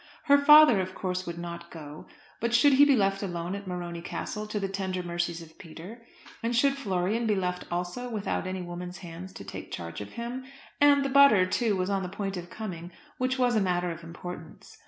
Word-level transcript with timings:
Her 0.23 0.39
father, 0.39 0.81
of 0.81 0.95
course, 0.95 1.27
would 1.27 1.37
not 1.37 1.69
go; 1.69 2.07
but 2.39 2.55
should 2.55 2.73
he 2.73 2.85
be 2.85 2.95
left 2.95 3.21
alone 3.21 3.53
at 3.53 3.67
Morony 3.67 4.01
Castle 4.01 4.47
to 4.47 4.59
the 4.59 4.67
tender 4.67 5.03
mercies 5.03 5.43
of 5.43 5.59
Peter? 5.59 6.01
and 6.41 6.55
should 6.55 6.73
Florian 6.73 7.27
be 7.27 7.35
left 7.35 7.65
also 7.69 8.09
without 8.09 8.47
any 8.47 8.63
woman's 8.63 8.97
hands 9.05 9.31
to 9.33 9.43
take 9.43 9.69
charge 9.71 10.01
of 10.01 10.13
him? 10.13 10.43
And 10.79 11.05
the 11.05 11.09
butter, 11.09 11.45
too, 11.45 11.75
was 11.75 11.91
on 11.91 12.01
the 12.01 12.09
point 12.09 12.35
of 12.35 12.49
coming, 12.49 12.91
which 13.19 13.37
was 13.37 13.55
a 13.55 13.61
matter 13.61 13.91
of 13.91 14.03
importance. 14.03 14.79